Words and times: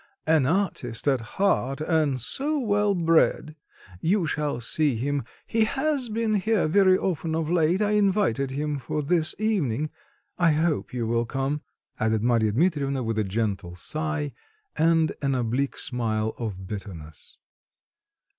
"An 0.25 0.47
artist 0.47 1.07
at 1.07 1.21
heart, 1.21 1.79
and 1.79 2.19
so 2.19 2.57
well 2.57 2.95
bred. 2.95 3.55
You 3.99 4.25
shall 4.25 4.59
see 4.59 4.95
him. 4.95 5.23
He 5.45 5.65
has 5.65 6.09
been 6.09 6.33
here 6.33 6.67
very 6.67 6.97
often 6.97 7.35
of 7.35 7.51
late: 7.51 7.83
I 7.83 7.91
invited 7.91 8.49
him 8.49 8.79
for 8.79 9.03
this 9.03 9.35
evening; 9.37 9.91
I 10.39 10.53
hope 10.53 10.89
he 10.89 11.03
will 11.03 11.27
come," 11.27 11.61
added 11.99 12.23
Marya 12.23 12.51
Dmitrievna 12.53 13.03
with 13.03 13.19
a 13.19 13.23
gentle 13.23 13.75
sigh, 13.75 14.33
and 14.75 15.11
an 15.21 15.35
oblique 15.35 15.77
smile 15.77 16.33
of 16.39 16.65
bitterness. 16.65 17.37